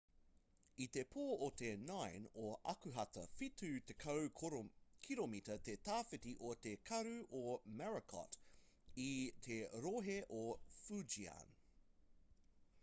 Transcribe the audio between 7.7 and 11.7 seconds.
morakot i te rohe o fujian